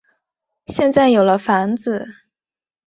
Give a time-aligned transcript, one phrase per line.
[0.65, 2.07] 现在有了房子